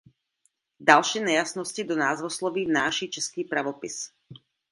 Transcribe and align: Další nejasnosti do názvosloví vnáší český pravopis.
Další 0.79 1.19
nejasnosti 1.19 1.83
do 1.83 1.95
názvosloví 1.97 2.65
vnáší 2.65 3.09
český 3.09 3.43
pravopis. 3.43 4.11